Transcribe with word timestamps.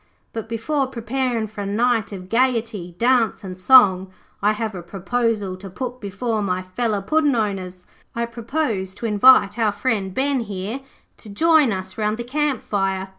But, 0.33 0.49
before 0.49 0.87
preparin' 0.87 1.45
for 1.45 1.61
a 1.61 1.65
night 1.67 2.11
of 2.11 2.27
gaiety, 2.27 2.95
dance, 2.97 3.43
and 3.43 3.55
song, 3.55 4.09
I 4.41 4.53
have 4.53 4.73
a 4.73 4.81
proposal 4.81 5.55
to 5.57 5.69
put 5.69 5.99
before 6.01 6.41
my 6.41 6.63
feller 6.63 7.03
Puddin' 7.03 7.35
owners. 7.35 7.85
I 8.15 8.25
propose 8.25 8.95
to 8.95 9.05
invite 9.05 9.59
our 9.59 9.71
friend 9.71 10.11
Ben 10.11 10.39
here 10.39 10.79
to 11.17 11.29
join 11.29 11.71
us 11.71 11.99
round 11.99 12.17
the 12.17 12.23
camp 12.23 12.63
fire. 12.63 13.09